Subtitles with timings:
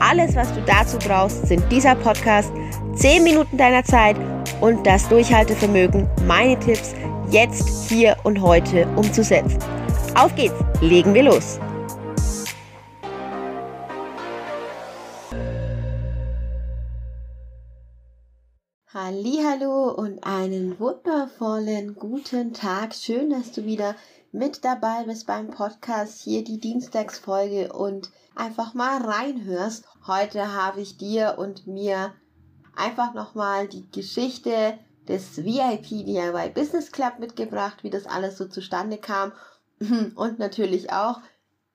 [0.00, 2.52] Alles, was du dazu brauchst, sind dieser Podcast,
[2.94, 4.16] 10 Minuten deiner Zeit
[4.60, 6.94] und das Durchhaltevermögen, meine Tipps
[7.30, 9.58] jetzt, hier und heute umzusetzen.
[10.14, 11.58] Auf geht's, legen wir los.
[18.92, 22.94] Hallo und einen wundervollen guten Tag.
[22.94, 23.96] Schön, dass du wieder
[24.32, 26.20] mit dabei bist beim Podcast.
[26.20, 29.84] Hier die Dienstagsfolge und einfach mal reinhörst.
[30.06, 32.12] Heute habe ich dir und mir
[32.76, 38.98] einfach nochmal die Geschichte des VIP DIY Business Club mitgebracht, wie das alles so zustande
[38.98, 39.32] kam
[40.14, 41.20] und natürlich auch,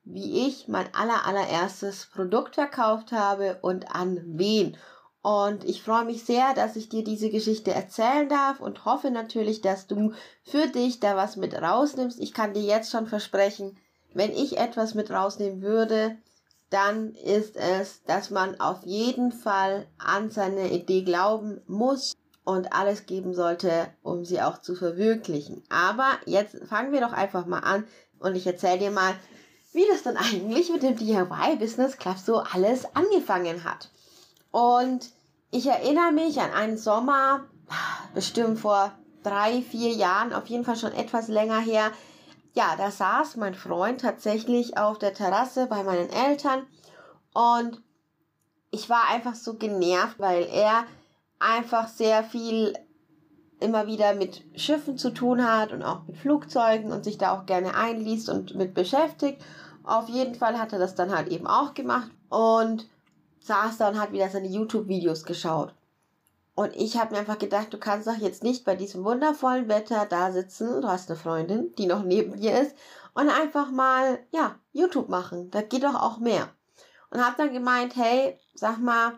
[0.03, 4.77] wie ich mein aller allererstes Produkt verkauft habe und an wen.
[5.23, 9.61] Und ich freue mich sehr, dass ich dir diese Geschichte erzählen darf und hoffe natürlich,
[9.61, 10.11] dass du
[10.43, 12.19] für dich da was mit rausnimmst.
[12.19, 13.77] Ich kann dir jetzt schon versprechen,
[14.13, 16.17] wenn ich etwas mit rausnehmen würde,
[16.69, 23.05] dann ist es, dass man auf jeden Fall an seine Idee glauben muss und alles
[23.05, 25.63] geben sollte, um sie auch zu verwirklichen.
[25.69, 27.85] Aber jetzt fangen wir doch einfach mal an
[28.19, 29.15] und ich erzähle dir mal,
[29.71, 33.89] wie das dann eigentlich mit dem DIY Business Club so alles angefangen hat.
[34.53, 35.09] Und
[35.49, 37.45] ich erinnere mich an einen Sommer,
[38.13, 38.91] bestimmt vor
[39.23, 41.91] drei, vier Jahren, auf jeden Fall schon etwas länger her.
[42.53, 46.67] Ja, da saß mein Freund tatsächlich auf der Terrasse bei meinen Eltern
[47.33, 47.81] und
[48.69, 50.83] ich war einfach so genervt, weil er
[51.39, 52.77] einfach sehr viel
[53.59, 57.47] immer wieder mit Schiffen zu tun hat und auch mit Flugzeugen und sich da auch
[57.47, 59.43] gerne einliest und mit beschäftigt.
[59.83, 62.87] Auf jeden Fall hat er das dann halt eben auch gemacht und
[63.43, 65.73] saß da und hat wieder seine YouTube-Videos geschaut.
[66.55, 70.05] Und ich habe mir einfach gedacht, du kannst doch jetzt nicht bei diesem wundervollen Wetter
[70.05, 72.75] da sitzen, du hast eine Freundin, die noch neben dir ist,
[73.15, 75.49] und einfach mal, ja, YouTube machen.
[75.51, 76.49] Da geht doch auch mehr.
[77.09, 79.17] Und habe dann gemeint, hey, sag mal,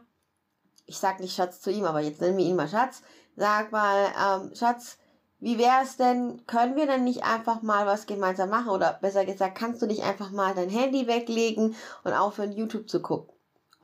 [0.86, 3.02] ich sag nicht Schatz zu ihm, aber jetzt nennen wir ihn mal Schatz,
[3.36, 4.98] sag mal, ähm, Schatz,
[5.40, 8.70] wie wäre es denn, können wir denn nicht einfach mal was gemeinsam machen?
[8.70, 13.02] Oder besser gesagt, kannst du nicht einfach mal dein Handy weglegen und aufhören, YouTube zu
[13.02, 13.35] gucken?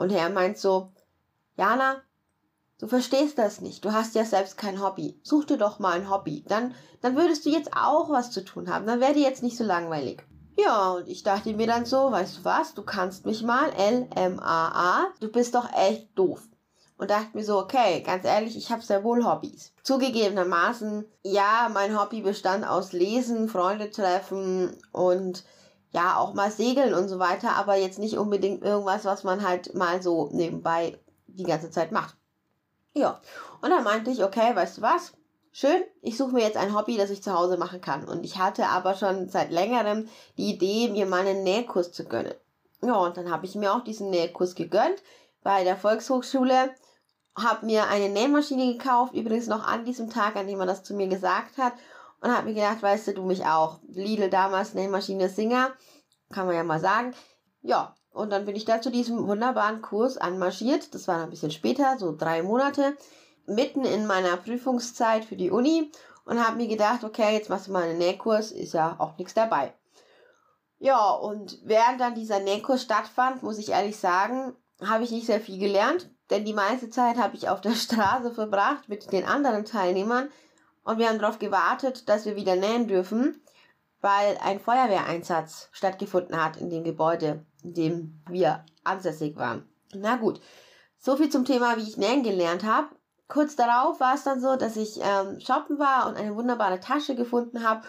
[0.01, 0.89] Und er meint so,
[1.57, 1.97] Jana,
[2.79, 3.85] du verstehst das nicht.
[3.85, 5.19] Du hast ja selbst kein Hobby.
[5.21, 6.43] Such dir doch mal ein Hobby.
[6.47, 8.87] Dann, dann würdest du jetzt auch was zu tun haben.
[8.87, 10.23] Dann wäre dir jetzt nicht so langweilig.
[10.57, 15.05] Ja, und ich dachte mir dann so, weißt du was, du kannst mich mal, L-M-A-A,
[15.19, 16.41] du bist doch echt doof.
[16.97, 19.71] Und dachte mir so, okay, ganz ehrlich, ich habe sehr wohl Hobbys.
[19.83, 25.43] Zugegebenermaßen, ja, mein Hobby bestand aus Lesen, Freunde treffen und
[25.91, 29.75] ja, auch mal segeln und so weiter, aber jetzt nicht unbedingt irgendwas, was man halt
[29.75, 30.97] mal so nebenbei
[31.27, 32.15] die ganze Zeit macht.
[32.93, 33.21] Ja,
[33.61, 35.13] und dann meinte ich, okay, weißt du was?
[35.53, 38.05] Schön, ich suche mir jetzt ein Hobby, das ich zu Hause machen kann.
[38.07, 40.07] Und ich hatte aber schon seit längerem
[40.37, 42.33] die Idee, mir mal einen Nähkurs zu gönnen.
[42.81, 45.03] Ja, und dann habe ich mir auch diesen Nähkurs gegönnt
[45.43, 46.73] bei der Volkshochschule,
[47.35, 50.93] habe mir eine Nähmaschine gekauft, übrigens noch an diesem Tag, an dem er das zu
[50.93, 51.73] mir gesagt hat,
[52.21, 53.79] und habe mir gedacht, weißt du, du mich auch.
[53.87, 55.71] Lidl damals, Nähmaschine Singer,
[56.31, 57.13] kann man ja mal sagen.
[57.61, 60.93] Ja, und dann bin ich da zu diesem wunderbaren Kurs anmarschiert.
[60.93, 62.95] Das war ein bisschen später, so drei Monate,
[63.45, 65.91] mitten in meiner Prüfungszeit für die Uni
[66.25, 69.33] und habe mir gedacht, okay, jetzt machst du mal einen Nähkurs, ist ja auch nichts
[69.33, 69.73] dabei.
[70.77, 75.39] Ja, und während dann dieser Nähkurs stattfand, muss ich ehrlich sagen, habe ich nicht sehr
[75.39, 79.65] viel gelernt, denn die meiste Zeit habe ich auf der Straße verbracht mit den anderen
[79.65, 80.29] Teilnehmern,
[80.83, 83.41] und wir haben darauf gewartet, dass wir wieder nähen dürfen,
[84.01, 89.67] weil ein Feuerwehreinsatz stattgefunden hat in dem Gebäude, in dem wir ansässig waren.
[89.93, 90.41] Na gut,
[90.97, 92.89] so viel zum Thema, wie ich nähen gelernt habe.
[93.27, 97.15] Kurz darauf war es dann so, dass ich ähm, shoppen war und eine wunderbare Tasche
[97.15, 97.83] gefunden habe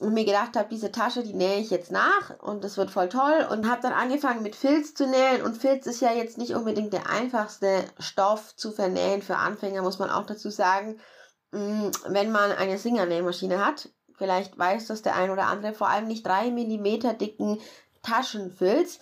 [0.00, 3.08] und mir gedacht habe, diese Tasche, die nähe ich jetzt nach und das wird voll
[3.08, 6.54] toll und habe dann angefangen mit Filz zu nähen und Filz ist ja jetzt nicht
[6.54, 10.98] unbedingt der einfachste Stoff zu vernähen für Anfänger, muss man auch dazu sagen.
[11.52, 16.06] Mm, wenn man eine Singer-Nähmaschine hat, vielleicht weiß das der ein oder andere, vor allem
[16.06, 17.58] nicht 3 mm dicken
[18.02, 18.98] Taschenfilz,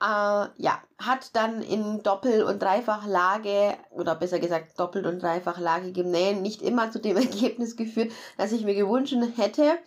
[0.00, 6.42] äh, ja, hat dann in Doppel- und Dreifachlage oder besser gesagt doppelt- und dreifachlagigem Nähen
[6.42, 9.78] nicht immer zu dem Ergebnis geführt, das ich mir gewünscht hätte.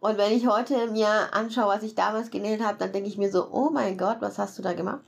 [0.00, 3.32] Und wenn ich heute mir anschaue, was ich damals genäht habe, dann denke ich mir
[3.32, 5.00] so, oh mein Gott, was hast du da gemacht?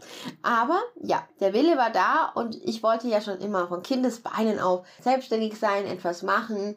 [0.42, 4.84] Aber ja, der Wille war da und ich wollte ja schon immer von Kindesbeinen auf
[5.00, 6.76] selbstständig sein, etwas machen,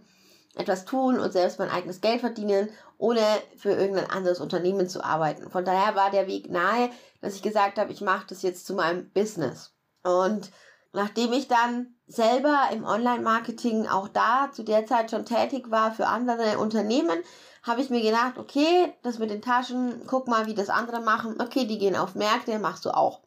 [0.55, 2.69] etwas tun und selbst mein eigenes Geld verdienen,
[2.99, 3.21] ohne
[3.57, 5.49] für irgendein anderes Unternehmen zu arbeiten.
[5.49, 8.75] Von daher war der Weg nahe, dass ich gesagt habe, ich mache das jetzt zu
[8.75, 9.73] meinem Business.
[10.03, 10.51] Und
[10.91, 16.05] nachdem ich dann selber im Online-Marketing auch da zu der Zeit schon tätig war für
[16.05, 17.17] andere Unternehmen,
[17.63, 21.41] habe ich mir gedacht, okay, das mit den Taschen, guck mal, wie das andere machen.
[21.41, 23.21] Okay, die gehen auf Märkte, machst du auch.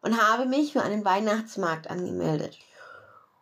[0.00, 2.58] Und habe mich für einen Weihnachtsmarkt angemeldet.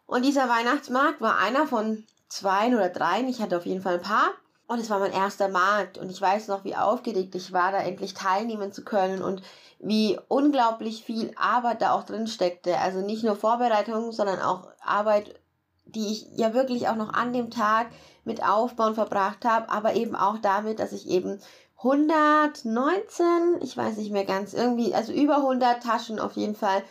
[0.06, 3.28] Und dieser Weihnachtsmarkt war einer von zwei oder dreien.
[3.28, 4.30] Ich hatte auf jeden Fall ein paar.
[4.66, 5.98] Und es war mein erster Markt.
[5.98, 9.42] Und ich weiß noch, wie aufgeregt ich war, da endlich teilnehmen zu können und
[9.78, 12.78] wie unglaublich viel Arbeit da auch drin steckte.
[12.78, 15.34] Also nicht nur Vorbereitung, sondern auch Arbeit,
[15.84, 17.88] die ich ja wirklich auch noch an dem Tag
[18.25, 21.40] mit Aufbauen verbracht habe, aber eben auch damit, dass ich eben
[21.76, 26.82] 119, ich weiß nicht mehr ganz, irgendwie, also über 100 Taschen auf jeden Fall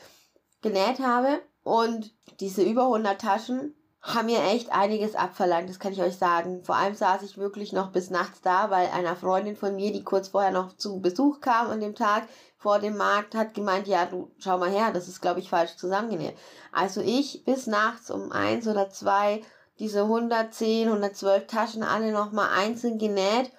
[0.62, 1.42] genäht habe.
[1.64, 6.63] Und diese über 100 Taschen haben mir echt einiges abverlangt, das kann ich euch sagen.
[6.63, 10.03] Vor allem saß ich wirklich noch bis nachts da, weil einer Freundin von mir, die
[10.03, 12.27] kurz vorher noch zu Besuch kam an dem Tag
[12.57, 15.75] vor dem Markt, hat gemeint, ja, du schau mal her, das ist, glaube ich, falsch
[15.75, 16.36] zusammengenäht.
[16.71, 19.42] Also ich bis nachts um eins oder zwei
[19.77, 23.51] diese 110, 112 Taschen alle nochmal einzeln genäht.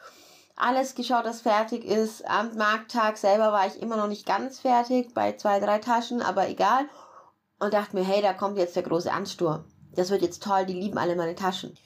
[0.57, 2.29] Alles geschaut, dass fertig ist.
[2.29, 6.49] Am Markttag selber war ich immer noch nicht ganz fertig, bei zwei, drei Taschen, aber
[6.49, 6.85] egal.
[7.59, 10.75] Und dachte mir, hey, da kommt jetzt der große Ansturm das wird jetzt toll, die
[10.75, 11.77] lieben alle meine Taschen.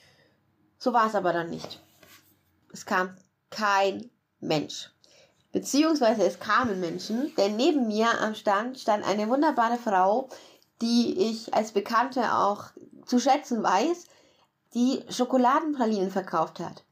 [0.79, 1.81] So war es aber dann nicht.
[2.73, 3.17] Es kam
[3.51, 4.11] kein
[4.41, 4.91] Mensch.
[5.53, 10.29] Beziehungsweise es kamen Menschen, denn neben mir am Stand stand eine wunderbare Frau,
[10.83, 12.65] die ich als Bekannte auch
[13.07, 14.05] zu schätzen weiß,
[14.75, 16.85] die Schokoladenpralinen verkauft hat.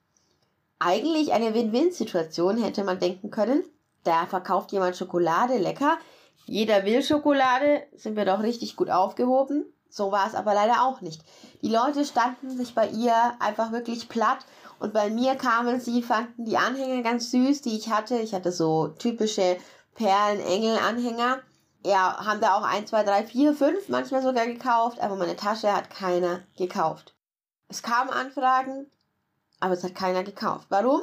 [0.78, 3.64] Eigentlich eine Win-Win-Situation hätte man denken können.
[4.02, 5.98] Da verkauft jemand Schokolade, lecker.
[6.46, 9.64] Jeder will Schokolade, sind wir doch richtig gut aufgehoben.
[9.94, 11.22] So war es aber leider auch nicht.
[11.62, 14.38] Die Leute standen sich bei ihr einfach wirklich platt
[14.80, 18.18] und bei mir kamen sie, fanden die Anhänger ganz süß, die ich hatte.
[18.18, 19.56] Ich hatte so typische
[19.94, 21.38] Perlen-Engel-Anhänger.
[21.84, 25.72] Ja, haben da auch 1, 2, 3, 4, 5 manchmal sogar gekauft, aber meine Tasche
[25.72, 27.14] hat keiner gekauft.
[27.68, 28.90] Es kamen Anfragen,
[29.60, 30.66] aber es hat keiner gekauft.
[30.70, 31.02] Warum?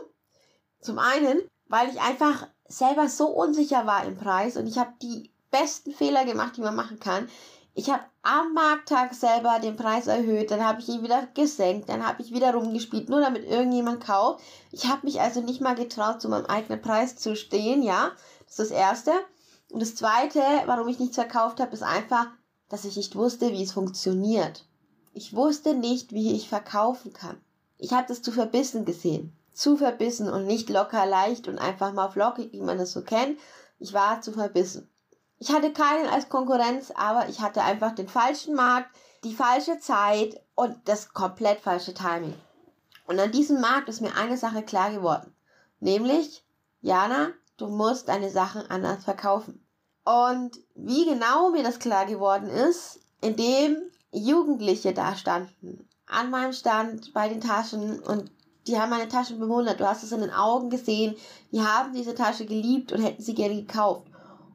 [0.82, 5.32] Zum einen, weil ich einfach selber so unsicher war im Preis und ich habe die
[5.50, 7.30] besten Fehler gemacht, die man machen kann.
[7.74, 12.06] Ich habe am Markttag selber den Preis erhöht, dann habe ich ihn wieder gesenkt, dann
[12.06, 14.44] habe ich wieder rumgespielt, nur damit irgendjemand kauft.
[14.72, 18.12] Ich habe mich also nicht mal getraut, zu meinem eigenen Preis zu stehen, ja.
[18.46, 19.12] Das ist das Erste.
[19.72, 22.28] Und das Zweite, warum ich nichts verkauft habe, ist einfach,
[22.68, 24.66] dass ich nicht wusste, wie es funktioniert.
[25.14, 27.40] Ich wusste nicht, wie ich verkaufen kann.
[27.78, 29.34] Ich habe das zu verbissen gesehen.
[29.54, 33.40] Zu verbissen und nicht locker leicht und einfach mal flockig, wie man das so kennt.
[33.80, 34.91] Ich war zu verbissen.
[35.42, 40.40] Ich hatte keinen als Konkurrenz, aber ich hatte einfach den falschen Markt, die falsche Zeit
[40.54, 42.36] und das komplett falsche Timing.
[43.08, 45.34] Und an diesem Markt ist mir eine Sache klar geworden.
[45.80, 46.46] Nämlich,
[46.82, 49.66] Jana, du musst deine Sachen anders verkaufen.
[50.06, 53.78] Und wie genau mir das klar geworden ist, indem
[54.12, 58.32] Jugendliche da standen, an meinem Stand, bei den Taschen und
[58.68, 59.80] die haben meine Taschen bewundert.
[59.80, 61.16] Du hast es in den Augen gesehen.
[61.52, 64.11] Die haben diese Tasche geliebt und hätten sie gerne gekauft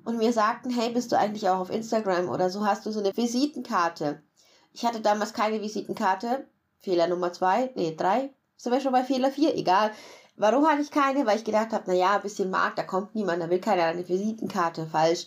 [0.07, 3.01] und mir sagten, hey, bist du eigentlich auch auf Instagram oder so hast du so
[3.01, 4.23] eine Visitenkarte.
[4.73, 6.47] Ich hatte damals keine Visitenkarte.
[6.79, 8.33] Fehler Nummer zwei, nee, drei.
[8.57, 9.57] Sind wir schon bei Fehler vier?
[9.57, 9.91] Egal.
[10.37, 11.27] Warum hatte ich keine?
[11.27, 14.09] Weil ich gedacht habe, naja, ein bisschen Markt, da kommt niemand, da will keiner eine
[14.09, 14.87] Visitenkarte.
[14.87, 15.27] Falsch.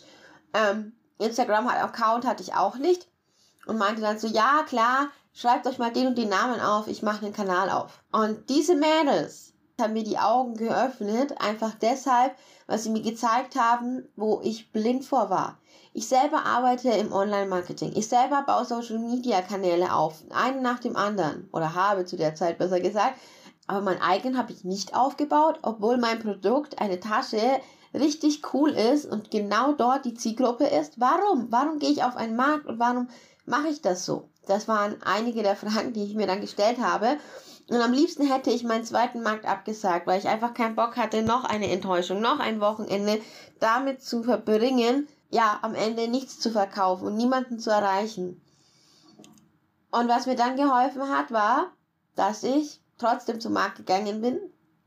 [0.54, 3.06] Ähm, Instagram-Account hatte ich auch nicht.
[3.66, 7.02] Und meinte dann so, ja, klar, schreibt euch mal den und den Namen auf, ich
[7.02, 8.02] mache einen Kanal auf.
[8.12, 9.49] Und diese Mädels,
[9.80, 12.34] haben mir die Augen geöffnet, einfach deshalb,
[12.66, 15.58] weil sie mir gezeigt haben, wo ich blind vor war.
[15.92, 17.92] Ich selber arbeite im Online-Marketing.
[17.96, 22.80] Ich selber baue Social-Media-Kanäle auf, einen nach dem anderen, oder habe zu der Zeit besser
[22.80, 23.16] gesagt.
[23.66, 27.60] Aber mein eigenen habe ich nicht aufgebaut, obwohl mein Produkt, eine Tasche,
[27.94, 31.00] richtig cool ist und genau dort die Zielgruppe ist.
[31.00, 31.48] Warum?
[31.50, 33.08] Warum gehe ich auf einen Markt und warum
[33.46, 34.28] mache ich das so?
[34.46, 37.16] Das waren einige der Fragen, die ich mir dann gestellt habe.
[37.70, 41.22] Und am liebsten hätte ich meinen zweiten Markt abgesagt, weil ich einfach keinen Bock hatte,
[41.22, 43.20] noch eine Enttäuschung, noch ein Wochenende
[43.60, 48.42] damit zu verbringen, ja, am Ende nichts zu verkaufen und niemanden zu erreichen.
[49.92, 51.70] Und was mir dann geholfen hat, war,
[52.16, 54.40] dass ich trotzdem zum Markt gegangen bin,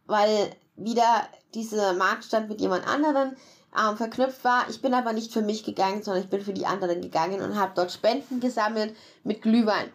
[0.06, 3.38] weil wieder dieser Marktstand mit jemand anderen
[3.80, 4.70] ähm, verknüpft war.
[4.70, 7.58] Ich bin aber nicht für mich gegangen, sondern ich bin für die anderen gegangen und
[7.58, 9.90] habe dort Spenden gesammelt mit Glühwein.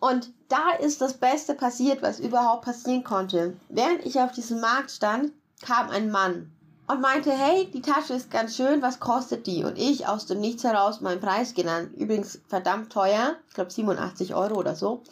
[0.00, 3.56] Und da ist das Beste passiert, was überhaupt passieren konnte.
[3.68, 5.32] Während ich auf diesem Markt stand,
[5.62, 6.50] kam ein Mann
[6.86, 9.64] und meinte, hey, die Tasche ist ganz schön, was kostet die?
[9.64, 11.90] Und ich aus dem Nichts heraus meinen Preis genannt.
[11.96, 15.02] Übrigens verdammt teuer, ich glaube 87 Euro oder so.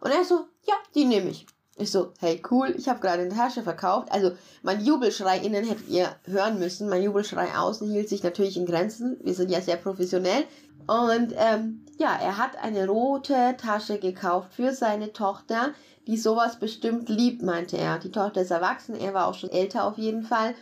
[0.00, 1.46] Und er so, ja, die nehme ich.
[1.76, 4.10] Ich so, hey, cool, ich habe gerade eine Tasche verkauft.
[4.10, 6.88] Also mein Jubelschrei innen hättet ihr hören müssen.
[6.88, 9.18] Mein Jubelschrei außen hielt sich natürlich in Grenzen.
[9.22, 10.44] Wir sind ja sehr professionell.
[10.88, 15.74] Und ähm, ja, er hat eine rote Tasche gekauft für seine Tochter,
[16.06, 17.98] die sowas bestimmt liebt, meinte er.
[17.98, 20.54] Die Tochter ist erwachsen, er war auch schon älter auf jeden Fall.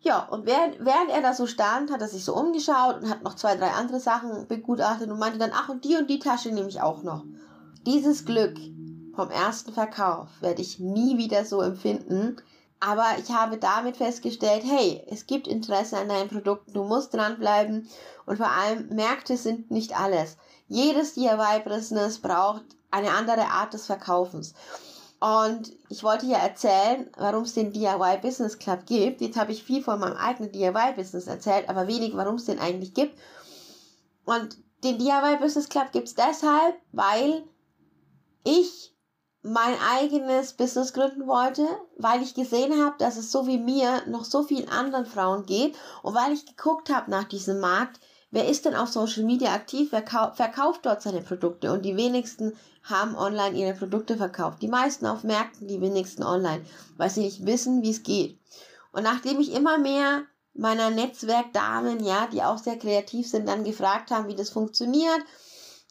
[0.00, 3.24] Ja, und während, während er da so stand, hat er sich so umgeschaut und hat
[3.24, 6.52] noch zwei, drei andere Sachen begutachtet und meinte dann, ach, und die und die Tasche
[6.52, 7.24] nehme ich auch noch.
[7.86, 8.58] Dieses Glück
[9.14, 12.36] vom ersten Verkauf werde ich nie wieder so empfinden.
[12.78, 17.88] Aber ich habe damit festgestellt, hey, es gibt Interesse an deinen Produkten, du musst dranbleiben
[18.26, 20.36] und vor allem Märkte sind nicht alles.
[20.68, 24.54] Jedes DIY-Business braucht eine andere Art des Verkaufens.
[25.20, 29.20] Und ich wollte ja erzählen, warum es den DIY Business Club gibt.
[29.20, 32.58] Jetzt habe ich viel von meinem eigenen DIY Business erzählt, aber wenig, warum es den
[32.58, 33.18] eigentlich gibt.
[34.24, 37.44] Und den DIY Business Club gibt es deshalb, weil
[38.44, 38.94] ich
[39.42, 44.24] mein eigenes Business gründen wollte, weil ich gesehen habe, dass es so wie mir noch
[44.24, 48.64] so vielen anderen Frauen geht und weil ich geguckt habe nach diesem Markt, wer ist
[48.64, 50.04] denn auf Social Media aktiv, wer
[50.34, 52.52] verkauft dort seine Produkte und die wenigsten
[52.82, 54.62] haben online ihre Produkte verkauft.
[54.62, 56.64] Die meisten auf Märkten, die wenigsten online,
[56.96, 58.38] weil sie nicht wissen, wie es geht.
[58.92, 60.22] Und nachdem ich immer mehr
[60.54, 65.20] meiner Netzwerkdamen, ja, die auch sehr kreativ sind, dann gefragt haben, wie das funktioniert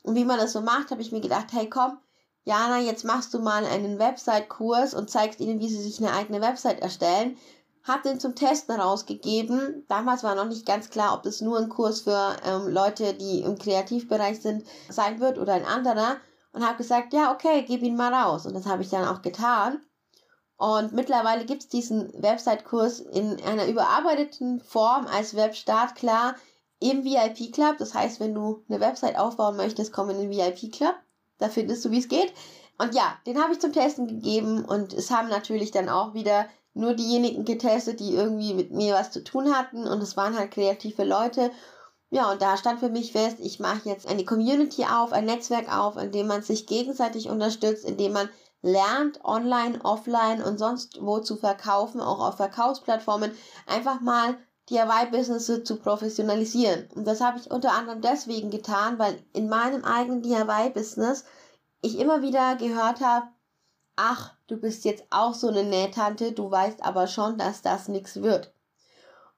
[0.04, 1.98] und wie man das so macht, habe ich mir gedacht, hey komm,
[2.46, 6.42] Jana, jetzt machst du mal einen Website-Kurs und zeigst ihnen, wie sie sich eine eigene
[6.42, 7.38] Website erstellen.
[7.86, 9.86] Hab den zum Testen rausgegeben.
[9.88, 13.42] Damals war noch nicht ganz klar, ob das nur ein Kurs für ähm, Leute, die
[13.42, 16.18] im Kreativbereich sind, sein wird oder ein anderer.
[16.52, 18.48] Und habe gesagt, ja, okay, gib ihn mal raus.
[18.48, 19.82] Und das habe ich dann auch getan.
[20.58, 26.36] Und mittlerweile gibt es diesen Website-Kurs in einer überarbeiteten Form als Webstart klar
[26.80, 27.78] im VIP-Club.
[27.78, 30.96] Das heißt, wenn du eine Website aufbauen möchtest, komm in den VIP-Club.
[31.38, 32.34] Da findest du, wie es geht.
[32.78, 36.48] Und ja, den habe ich zum Testen gegeben und es haben natürlich dann auch wieder
[36.76, 40.52] nur diejenigen getestet, die irgendwie mit mir was zu tun hatten und es waren halt
[40.52, 41.50] kreative Leute.
[42.12, 45.76] Ja, und da stand für mich fest, ich mache jetzt eine Community auf, ein Netzwerk
[45.76, 48.30] auf, in dem man sich gegenseitig unterstützt, in dem man
[48.62, 53.32] lernt, online, offline und sonst wo zu verkaufen, auch auf Verkaufsplattformen,
[53.68, 54.38] einfach mal
[54.70, 56.90] DIY-Business zu professionalisieren.
[56.94, 61.24] Und das habe ich unter anderem deswegen getan, weil in meinem eigenen DIY-Business
[61.82, 63.28] ich immer wieder gehört habe,
[63.96, 68.22] ach, du bist jetzt auch so eine Nähtante, du weißt aber schon, dass das nichts
[68.22, 68.54] wird.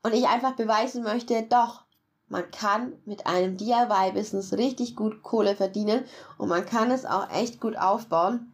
[0.03, 1.83] Und ich einfach beweisen möchte, doch,
[2.29, 6.03] man kann mit einem DIY-Business richtig gut Kohle verdienen
[6.37, 8.53] und man kann es auch echt gut aufbauen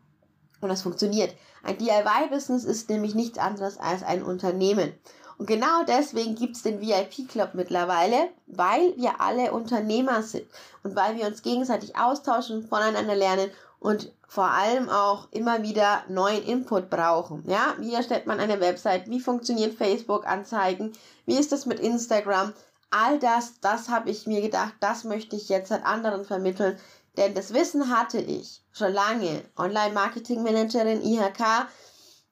[0.62, 1.36] und das funktioniert.
[1.64, 4.94] Ein DIY-Business ist nämlich nichts anderes als ein Unternehmen.
[5.38, 10.46] Und genau deswegen gibt es den VIP-Club mittlerweile, weil wir alle Unternehmer sind
[10.84, 13.50] und weil wir uns gegenseitig austauschen, voneinander lernen
[13.84, 17.44] und vor allem auch immer wieder neuen Input brauchen.
[17.46, 19.10] Ja, wie erstellt man eine Website?
[19.10, 20.94] Wie funktioniert Facebook-Anzeigen?
[21.26, 22.54] Wie ist das mit Instagram?
[22.92, 26.80] All das, das habe ich mir gedacht, das möchte ich jetzt an anderen vermitteln,
[27.18, 29.44] denn das Wissen hatte ich schon lange.
[29.58, 31.68] Online-Marketing-Managerin IHK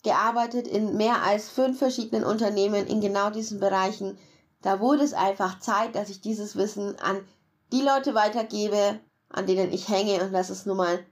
[0.03, 4.17] gearbeitet in mehr als fünf verschiedenen Unternehmen in genau diesen Bereichen.
[4.61, 7.27] Da wurde es einfach Zeit, dass ich dieses Wissen an
[7.73, 10.23] die Leute weitergebe, an denen ich hänge.
[10.23, 11.05] Und das ist nun mal,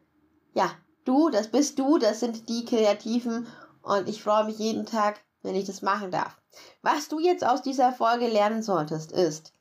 [0.59, 0.71] ja,
[1.05, 3.47] du, das bist du, das sind die Kreativen.
[3.81, 6.37] Und ich freue mich jeden Tag, wenn ich das machen darf.
[6.81, 9.53] Was du jetzt aus dieser Folge lernen solltest, ist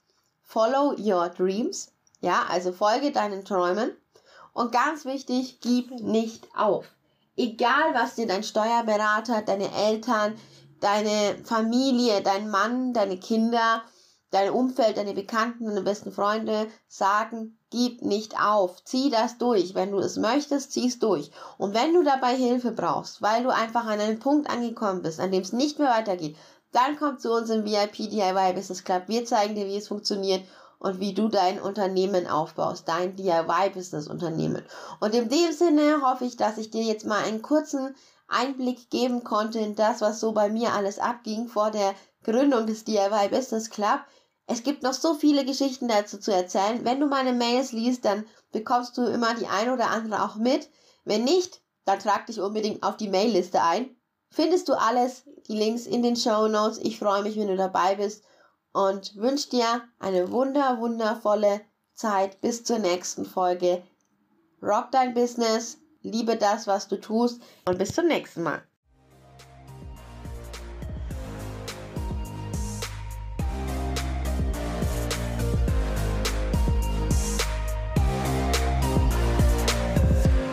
[0.42, 1.92] Follow Your Dreams.
[2.20, 3.96] Ja, also folge deinen Träumen.
[4.52, 6.84] Und ganz wichtig, gib nicht auf
[7.38, 10.34] egal was dir dein Steuerberater, deine Eltern,
[10.80, 13.82] deine Familie, dein Mann, deine Kinder,
[14.30, 19.74] dein Umfeld, deine Bekannten, deine besten Freunde sagen, gib nicht auf, zieh das durch.
[19.74, 21.30] Wenn du es möchtest, zieh es durch.
[21.56, 25.32] Und wenn du dabei Hilfe brauchst, weil du einfach an einem Punkt angekommen bist, an
[25.32, 26.36] dem es nicht mehr weitergeht,
[26.72, 29.04] dann komm zu uns im VIP DIY Business Club.
[29.06, 30.42] Wir zeigen dir, wie es funktioniert
[30.78, 34.62] und wie du dein Unternehmen aufbaust, dein DIY-Business-Unternehmen.
[35.00, 37.94] Und in dem Sinne hoffe ich, dass ich dir jetzt mal einen kurzen
[38.28, 42.84] Einblick geben konnte in das, was so bei mir alles abging vor der Gründung des
[42.84, 44.00] DIY Business Club.
[44.50, 46.82] Es gibt noch so viele Geschichten dazu zu erzählen.
[46.82, 50.70] Wenn du meine Mails liest, dann bekommst du immer die ein oder andere auch mit.
[51.04, 53.94] Wenn nicht, dann trag dich unbedingt auf die Mailliste ein.
[54.30, 56.78] Findest du alles, die Links in den Show Notes.
[56.78, 58.24] Ich freue mich, wenn du dabei bist
[58.72, 61.60] und wünsche dir eine wunder, wundervolle
[61.94, 63.82] Zeit bis zur nächsten Folge.
[64.62, 68.67] Rock dein Business, liebe das, was du tust und bis zum nächsten Mal.